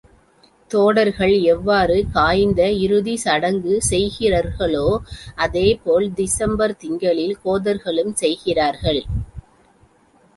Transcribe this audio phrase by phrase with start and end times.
[0.71, 4.87] தோடர்கள் எவ்வாறு காய்ந்த இறுதிச் சடங்கு செய்கிறர்களோ,
[5.35, 9.01] அதே போல் திசம்பர் திங்களில் கோதர்களும் செய்கிறார்கள்.